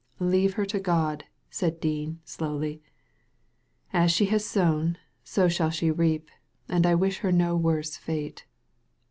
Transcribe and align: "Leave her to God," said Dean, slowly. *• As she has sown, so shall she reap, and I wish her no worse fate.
"Leave 0.35 0.55
her 0.55 0.65
to 0.65 0.79
God," 0.79 1.25
said 1.51 1.79
Dean, 1.79 2.19
slowly. 2.25 2.77
*• 2.77 2.81
As 3.93 4.11
she 4.11 4.25
has 4.33 4.43
sown, 4.43 4.97
so 5.23 5.47
shall 5.47 5.69
she 5.69 5.91
reap, 5.91 6.31
and 6.67 6.87
I 6.87 6.95
wish 6.95 7.19
her 7.19 7.31
no 7.31 7.55
worse 7.55 7.97
fate. 7.97 8.47